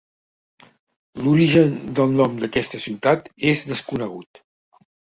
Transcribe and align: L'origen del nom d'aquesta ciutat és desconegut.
L'origen 1.25 1.77
del 2.01 2.17
nom 2.23 2.41
d'aquesta 2.41 2.83
ciutat 2.89 3.33
és 3.53 3.67
desconegut. 3.75 4.47